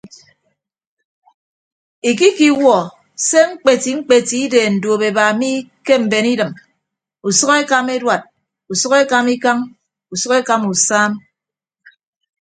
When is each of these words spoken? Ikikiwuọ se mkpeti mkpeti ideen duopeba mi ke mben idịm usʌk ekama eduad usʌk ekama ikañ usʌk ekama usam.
Ikikiwuọ 2.09 2.77
se 3.27 3.39
mkpeti 3.49 3.91
mkpeti 3.97 4.35
ideen 4.45 4.73
duopeba 4.81 5.23
mi 5.39 5.49
ke 5.85 5.93
mben 6.01 6.25
idịm 6.33 6.51
usʌk 7.27 7.51
ekama 7.61 7.91
eduad 7.97 8.21
usʌk 8.71 8.93
ekama 9.03 9.29
ikañ 9.35 9.57
usʌk 10.13 10.33
ekama 10.41 10.65
usam. 10.73 11.11